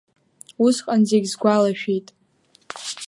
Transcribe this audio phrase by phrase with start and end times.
[0.65, 2.07] Усҟан зегь сгәалашәеит…